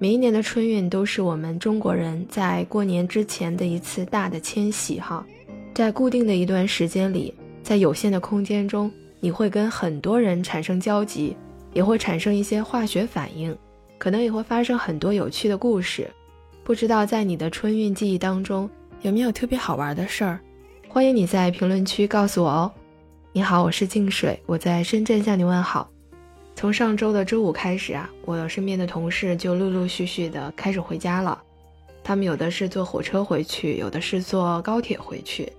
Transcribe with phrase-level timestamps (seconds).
[0.00, 5.26] 每一年的春运都是我们中国人在过年之前的一次大的迁徙哈，
[5.74, 8.88] 在固定的一段时间里，在有限的空间中，
[9.18, 11.36] 你会跟很多人产生交集，
[11.72, 13.56] 也会产生一些化学反应，
[13.98, 16.08] 可能也会发生很多有趣的故事。
[16.62, 18.70] 不知道在你的春运记忆当中
[19.02, 20.38] 有没有特别好玩的事儿？
[20.86, 22.72] 欢迎你在评论区告诉我哦。
[23.32, 25.90] 你好，我是静水，我在深圳向你问好。
[26.58, 31.40] 从上周的周五开始啊，我身边的同事就陆陆续续的开始回家了。
[32.02, 35.52] 他们有的是坐火车回去，有的是坐高铁回去。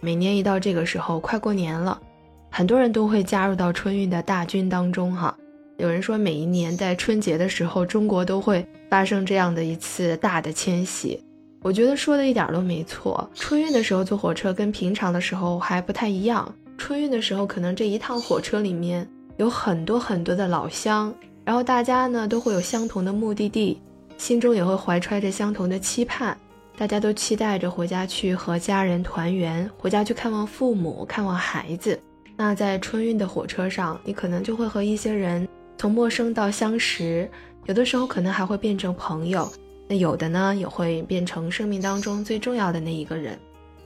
[0.00, 2.00] 每年一到这个时候，快过年了，
[2.48, 5.36] 很多人都会加入到春运的大军当中哈。
[5.76, 11.22] 有人说，每一年在春节的时候，中国都会发生这样的一次大的迁徙。
[11.60, 13.28] 我觉得说的一点都没错。
[13.34, 16.50] 春运的时候坐火车跟平常的时候还不太一样。
[16.78, 19.06] 春运的时候，可能这一趟火车里面。
[19.38, 23.80] 有很多很多的老乡，然后大家呢都会有相同的目的地，
[24.16, 26.36] 心中也会怀揣着相同的期盼，
[26.76, 31.98] 大家都期待着回家去和家人团圆，回家去看望父母，看望孩子。
[32.36, 37.30] 那在春运的火车上，你可能就会和一些人从陌生到相识，
[37.66, 39.48] 有的时候可能还会变成朋友，
[39.88, 43.38] 那有的呢也会变成生命当中最重要的那一个人。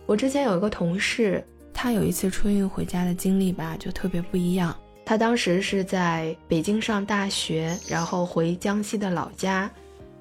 [0.06, 4.74] 我之前有一个同事，他有一次春运回家的经历吧，就特别不一样。
[5.04, 9.70] 他当时是在北京上大学，然后回江西的老家，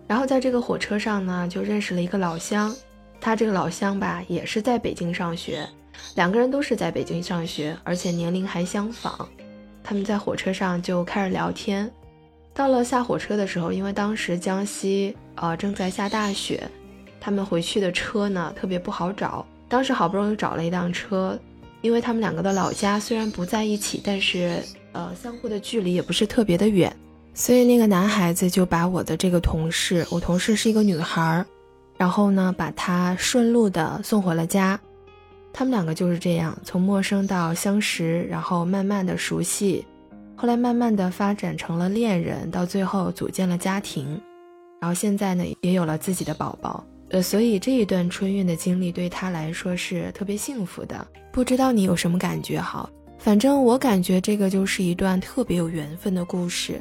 [0.08, 2.76] 然后在这个火车上呢，就认识了一个老乡。
[3.20, 5.68] 他这个老乡吧，也是在北京上学，
[6.16, 9.30] 两个人都是在北京上学，而且年龄还相仿。
[9.84, 11.90] 他们在火车上就开始聊天。
[12.54, 16.68] 到了下火车的时候，因为当时江西呃正在下大雪，
[17.20, 19.46] 他们回去的车呢特别不好找。
[19.70, 21.40] 当时好不容易找了一辆车。
[21.82, 24.62] 因为他们两个的老家虽然不在一起，但是
[24.94, 26.96] 呃，相互的距离也不是特别的远，
[27.34, 31.46] 所以那个男孩子就把我的这个同事，我同事是一个女孩，
[31.98, 34.80] 然后呢，把她顺路的送回了家。
[35.54, 39.86] 他们两个就是这样，从陌生到相识，然后慢慢的熟悉，
[40.36, 44.20] 后来慢慢的发展成了恋人，到最后组建了家庭，
[44.80, 46.84] 然后现在呢，也有了自己的宝宝。
[47.12, 51.06] 呃，所以这一段春运的经历对他来说是特别幸福的。
[51.32, 52.60] 不知道你有什么感觉？
[52.60, 52.90] 哈，
[53.20, 56.80] 反正我感觉这个就是一段特别有缘分的故事。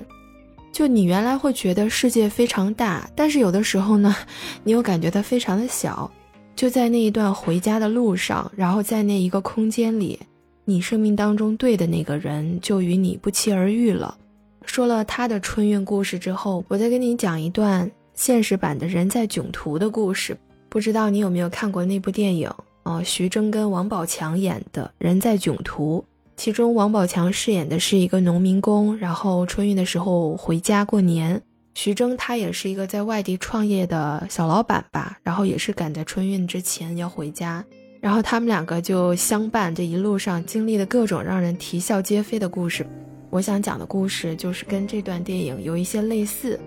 [0.73, 4.15] 就你原来会觉得世界非常大，但是有的时候呢，
[4.63, 6.09] 你又感觉它非常的小。
[6.55, 10.17] 就在那一段回家的路上，然后在那一个空间里，
[10.65, 14.17] 你生命当中对的那个人就与你不期而遇了。
[14.65, 17.91] 说了他的春运故事之后，我再跟你讲一段。
[18.21, 20.37] 现实版的人在囧途的故事，
[20.69, 22.51] 不知道你有没有看过那部电影？
[22.83, 26.01] 哦，徐峥跟王宝强演的《人在囧途》，
[26.37, 31.41] 其中王宝强饰演的是一个农民工，然后春运的时候回家过年。
[31.73, 37.65] 徐峥他也是一个在外地创业的小老板吧，然后也是赶在春运之前要回家，
[38.03, 42.87] 然后他们两个就相伴这一路上经历的各种让人啼笑皆非的故事。
[43.31, 46.61] 我想讲的故事就是跟这段电影有一些类似。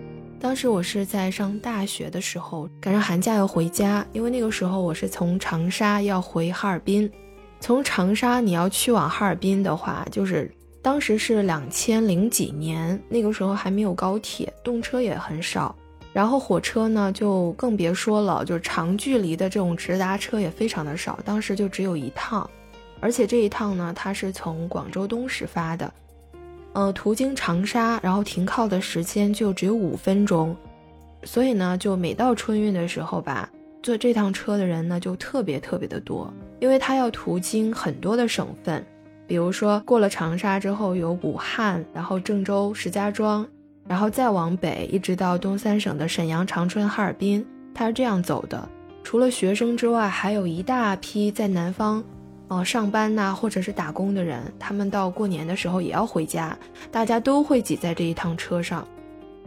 [0.44, 7.10] 当时我是在上大学的时候，赶上寒假要回家，因为那个时候我是从长沙要回哈尔滨。
[7.60, 15.74] 从长沙你要去往哈尔滨的话，就是当时是两千零几年，那个时候还没有高铁，动车也很少，
[16.12, 22.46] 然后火车呢就更别说了，就是长距离的这种直达车也非常的少，当时就只有一趟，
[23.00, 25.90] 而且这一趟呢，它是从广州东始发的。
[26.74, 30.54] 呃，途经长沙，然后停靠的时间就只有五分钟，
[31.22, 33.48] 所以呢，就每到春运的时候吧，
[33.80, 38.84] 坐这趟车的人呢就特别特别的多，因为他要途经很多的省份，
[39.26, 43.46] 比如说过了长沙之后有武汉，然后郑州、石家庄，
[43.86, 48.68] 然后再往北一直到东三省的沈阳、长春、哈尔滨，他是这样走的。
[49.04, 52.02] 除了学生之外，还有一大批在南方。
[52.48, 56.56] 哦，上班呐，或者是打工的人，他们到过年的时候也要回家，
[56.90, 58.86] 大家都会挤在这一趟车上。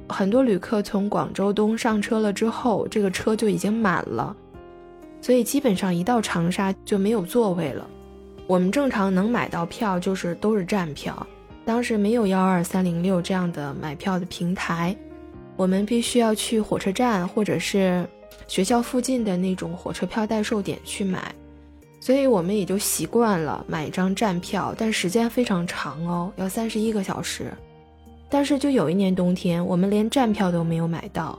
[0.09, 4.35] 很多旅客从广州东上车了之后，这个车就已经满了，
[5.21, 7.87] 所以基本上一到长沙就没有座位了。
[8.47, 11.27] 我们正常能买到票就是都是站票，
[11.65, 14.95] 当时没有幺二三零六这样的买票的平台，
[15.55, 18.07] 我们必须要去火车站或者是
[18.47, 21.35] 学校附近的那种火车票代售点去买。
[21.99, 27.51] 所以我们也就习惯了买一张站票，但时间非常长哦，要三十一个小时。
[28.29, 31.37] 但是就有一年冬天，我们连站票都没有买到，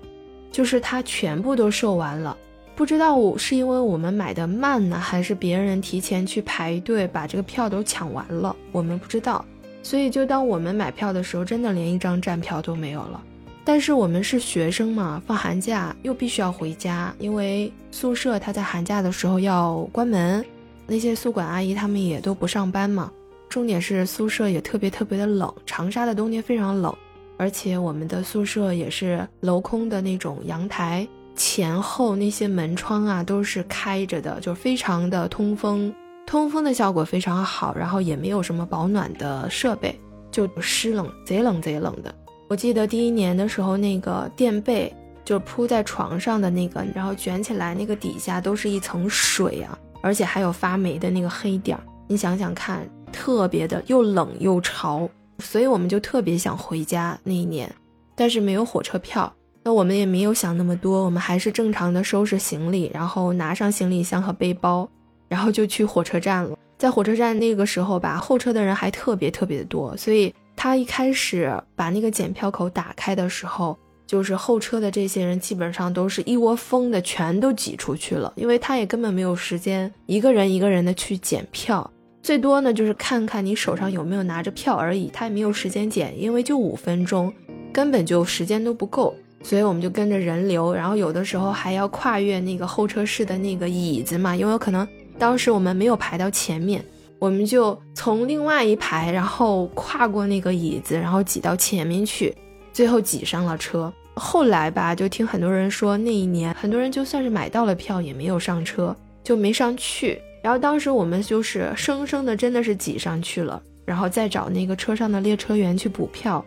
[0.51, 2.37] 就是它全部都售完了。
[2.75, 9.45] 不知道是因为我们买的慢呢，还是别人提前去排队把这个票都抢完了，我们不知道。
[9.83, 13.23] 所以就当我们买票的时候，真的连一张站票都没有了。
[13.69, 20.43] 但是我们是学生嘛，放寒假又必须要回家，因为宿舍它在寒假的时候要关门，
[20.87, 23.13] 那些宿管阿姨他们也都不上班嘛。
[23.47, 26.97] 重点是宿舍也特别特别的冷，长沙的冬天非常冷，
[27.37, 31.07] 而且我们的宿舍也是镂空的那种阳台，
[31.37, 35.95] 前后那些门窗啊都是开着的，就非常的通风，
[36.27, 39.95] 通风的效果非常好，然后也没有什么保暖的设备，
[40.31, 42.15] 就湿冷，贼冷贼冷的。
[42.49, 44.93] 我记得第一年的时候，那个垫被
[45.25, 52.89] 就是铺在床上的那个，然后卷起来，那个底下都是一层水啊，而且还有发霉的那个黑点儿，你想想看。
[53.11, 55.09] 特别的又冷又潮，
[55.39, 57.75] 所以我们就特别想回家那一年，
[58.15, 64.87] 但是没有火车票，那我们也没有想那么多，我们还是正常的收拾行李，然后拿上行李箱和背包，
[65.27, 66.55] 然后就去火车站了。
[66.77, 73.79] 在火车站那个时候吧，候车的人还特别特别的多，所以他一开始把那个检票口打开的时候，
[74.09, 81.89] 就是候车的这些人基本上都是一窝蜂的全都挤出去了，因为他也根本没有时间一个人一个人的去检票。
[82.25, 87.33] 最多呢，就是看看你手上有没有拿着票而已，他也没有时间检，因为就五分钟，
[87.73, 89.15] 根本就时间都不够，
[89.45, 94.87] 所以我们就跟着人流，然后有的时候还要跨越那个候车室的那个椅子嘛，因为可能
[95.21, 96.85] 当时我们没有排到前面，
[97.19, 102.35] 我们就从另外一排，然后跨过那个椅子，然后挤到前面去，
[102.73, 103.93] 最后挤上了车。
[104.15, 110.21] 后来吧，就听很多人说，那一年很多人就算是买到了票，也没有上车，就没上去。
[110.43, 116.45] 然后当时我们就是生生的，真的是挤上去了，然后再找那个车上的列车员去补票。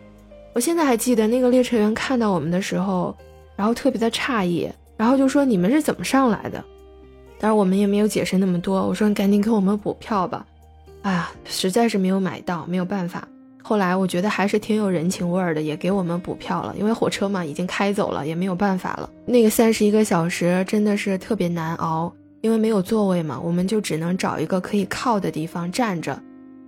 [0.54, 3.14] 我现在还记得那个列车员看到我们的时候，
[3.56, 6.62] 然后特别的诧异，然后就说：“你们是怎么上来的？”
[7.38, 10.46] 但是我们也没有解释那么多，我说：“你赶紧给我们补票吧。”
[11.02, 13.26] 哎呀，实在是没有买到，没有办法。
[13.62, 19.08] 后来我觉得还是挺有人情味儿的，也给我们补票了，因为火车嘛已经开走了，也没有办法了。
[19.24, 22.12] 那个三十一个小时真的是特别难熬。
[22.40, 26.20] 因为没有座位嘛，我们就只能找一个可以靠的地方站着。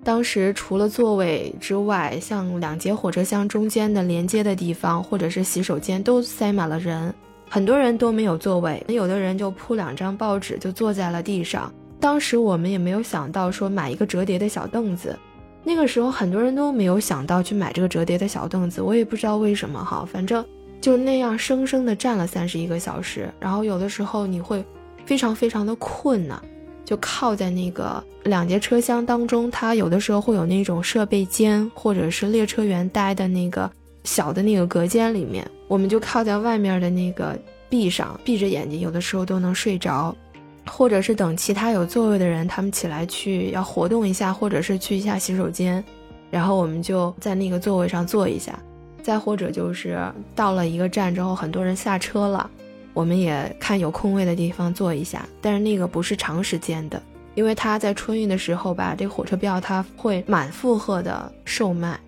[0.05, 7.13] 当时除了座位之外，像两节火车厢中间的连接的地方，或者是洗手间，都塞满了人，
[7.51, 8.81] 很多人都没有座位。
[8.87, 11.73] 有的人就铺两张报纸就坐在了地上。
[12.01, 15.19] 当时我们也没有想到说买一个折叠的小凳子，
[15.63, 20.45] 那个时候很多人都没有想到去买这个折叠的小凳子，我也不知道为什么哈，反正
[20.81, 23.33] 就那样生生的站了三十一个小时。
[23.41, 24.65] 然后有的时候你会。
[25.07, 26.43] 非常非常的困呢，
[26.83, 33.71] 就靠在那个两节车厢当中，它有的时候会有那种设备间，或者是列车员待的那个
[34.05, 37.39] 小的那个隔间里面，我们就靠在外面的那个
[37.69, 40.17] 壁上，闭着眼睛，有的时候都能睡着，
[40.67, 45.83] 或者是等其他有座位的人他们起来去要活动一下，或者是去一下洗手间，
[46.31, 48.59] 然后我们就在那个座位上坐一下，
[49.03, 49.99] 再或者就是
[50.35, 52.51] 到了一个站之后，很多人下车了。
[52.93, 57.03] 我们也看有空位的地方坐一下，但是那个不是长时间的，
[57.35, 61.99] 因为他在春运的时候吧，这火车票他会满负荷的售卖，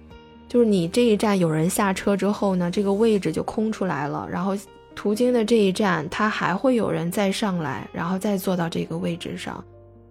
[0.49, 4.56] 就是你这一站有人下车之后呢，这个位置就空出来了，然后
[4.96, 9.62] 途经的这一站他还会有人再上来，然后再坐到这个位置上，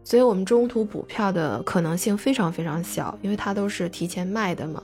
[0.03, 4.81] 所以我们中途补票的可能性非常非常小，因为它都是提前卖的嘛。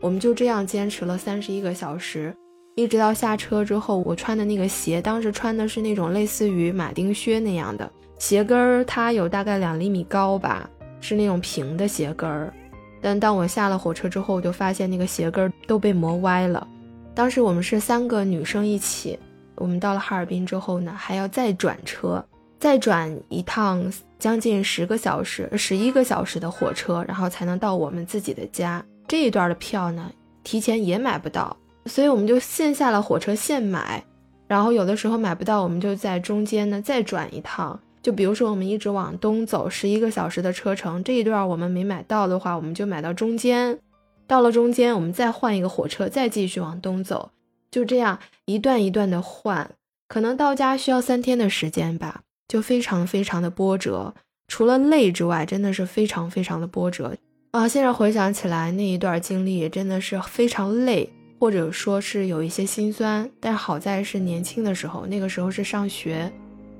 [0.00, 2.34] 我们就这样坚持了三十一个小时。
[2.76, 10.70] 一直到下车之后，我穿的那个鞋，当时穿的是那种类似于马丁靴那样的鞋跟儿，它有大概两厘米高吧，
[11.00, 12.54] 是那种平的鞋跟儿。
[13.02, 16.66] 但当我下了火车之后，我就发现那个鞋跟儿都被磨歪了。
[17.12, 19.18] 当时我们是三个女生一起，
[19.60, 22.24] 我们到了哈尔滨之后呢，还要再转车，
[22.58, 28.82] 再转一趟将近十个小时、十一个小时的火车，然后才能到我们自己的家。
[29.06, 30.10] 这一段的票呢，
[30.42, 31.54] 提前也买不到。
[31.84, 34.02] 所以我们就线下了火车现买，
[34.48, 37.78] 然后有的时候买不到，我们就在中间呢再转一趟。
[38.02, 43.78] 就比如说我们一直往东走十一个小时的车程，这一段我们没买到的话，我们就买到中间。
[44.26, 47.30] 到了中间，我们再换一个火车，再继续往东走，
[47.70, 49.70] 就这样一段一段的换，
[50.08, 54.14] 可能到家需要三天的时间吧，就非常非常的波折。
[54.48, 57.16] 除了累之外，真的是非常非常的波折
[57.52, 57.68] 啊！
[57.68, 61.08] 现在回想起来，那一段经历也真的是非常累。
[61.38, 66.30] 或者说是有一些心酸，但好在是年轻的时候，那个时候是上学，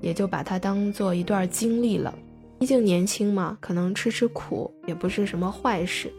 [0.03, 2.15] 也就把它当做一段经历了。
[2.59, 6.13] 毕竟年轻嘛，可能吃吃苦也不是什么坏事。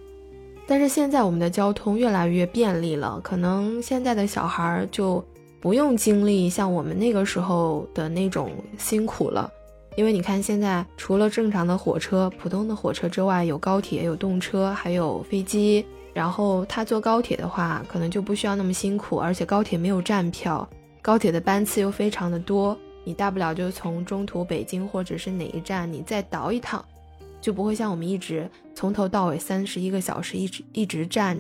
[0.72, 5.22] 但是现在我们的交通越来越便利了，可能现在的小孩就
[5.60, 9.52] 不用经历像我们那个时候的那种辛苦了。
[9.98, 15.86] 因为你看，现在除了正常的火车、普通的火车之外，有高铁、有动车，还有飞机。
[16.14, 20.66] 然后他坐高铁的话，可能就不需要那么辛苦，而且高铁没有站票，
[21.02, 26.82] 高铁的班次又非常的多，你大不了就从中途北京或者是哪一站你再倒一趟，
[27.42, 31.38] 就不会像我们一直从头到尾三十一个小时一直一直站。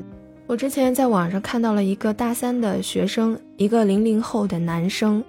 [0.48, 5.24] 我之前在网上看到了一个大三的学生，一个零零后的男生。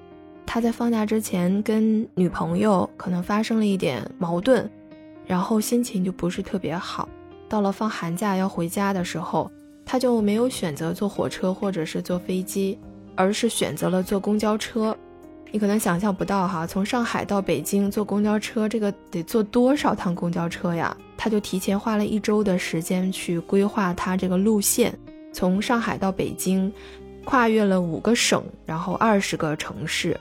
[0.44, 4.68] 他在放假之前跟女朋友可能发生了一点矛盾，
[5.24, 7.08] 然后心情就不是特别好。
[7.48, 9.48] 到了放寒假要回家的时候，
[9.86, 12.76] 他就没有选择坐火车或者是坐飞机，
[13.14, 14.96] 而是选择了坐公交车。
[15.52, 20.96] 你可能想象不到哈，从上海到北京坐公交车，这个得坐多少趟公交车呀？
[21.14, 24.98] 他就提前花了一周的时间去规划他这个路线，
[25.30, 26.72] 从上海到北京，
[27.22, 30.18] 跨越了五个省，然后二十个城市。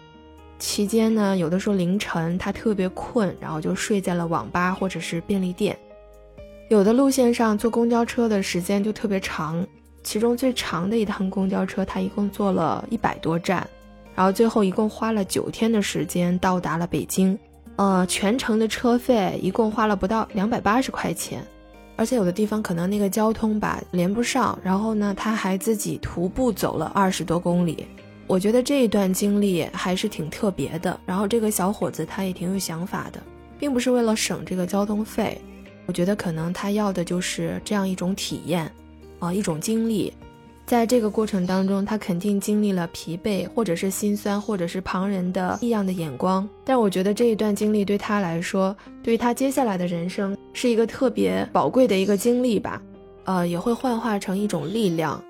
[0.60, 5.76] 期间呢，有的时候凌晨他特别困，然后就睡在了网吧或者是便利店。
[6.70, 9.66] 有的路线上坐公交车的时间就特别长，
[10.04, 13.66] 其中最长的一趟公交车，他一共坐了一百多站，
[14.16, 17.38] 然后最后一共花了九天的时间到达了北京。
[17.78, 21.44] 呃，全程的车费一共花了不到两百八十块钱，
[21.96, 27.88] 而且有的地方可能那个交通吧连不上，然后呢他还自己徒步走了二十多公里。
[28.28, 33.22] 我觉得这一段经历还是挺特别的，然后这个小伙子他也挺有想法的，
[33.58, 35.42] 并不是为了省这个交通费，
[35.86, 38.72] 我觉得可能他要的就是这样一种体验，
[39.20, 40.14] 啊，一种经历，
[40.72, 48.74] 在这个过程当中，他肯定经历了疲惫，或者是心酸，或者是旁人的异样的眼光，但我觉得这一段经历对他来说，
[49.04, 52.82] 对于他接下来的人生是一个特别宝贵的一个经历吧，
[53.26, 55.22] 呃，也会幻化成一种力量。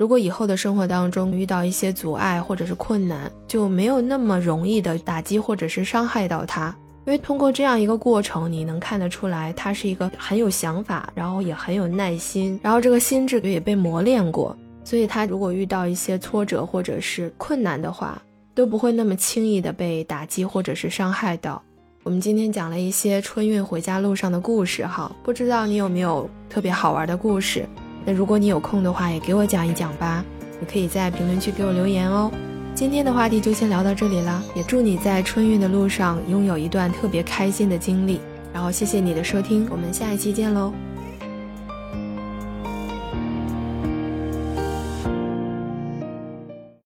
[0.00, 18.20] 如果以后的生活当中遇到一些阻碍或者是困难，就没有那么容易的打击或者是伤害到他，因为通过这样一个过程，你能看得出来他是一个很有想法，然后也很有耐心，然后这个心智也被磨练过，所以他如果遇到一些挫折或者是困难的话，
[18.54, 21.62] 都不会那么轻易的被打击或者是伤害到。
[22.02, 27.64] 我们今天讲了一些春运回家路上的故事，哈，不知道你有没有特别好玩的故事？
[28.04, 30.24] 那如果你有空的话，也给我讲一讲吧。
[30.58, 32.30] 你可以在评论区给我留言哦。
[32.74, 38.20] 今天的话题就先聊到这里了，也祝你在春运的路上拥有一段特别开心的经历。
[38.52, 40.72] 然后谢谢你的收听，我们下一期见喽。